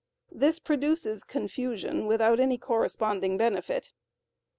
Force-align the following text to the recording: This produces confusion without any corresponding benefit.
This 0.31 0.57
produces 0.57 1.23
confusion 1.23 2.07
without 2.07 2.39
any 2.39 2.57
corresponding 2.57 3.37
benefit. 3.37 3.91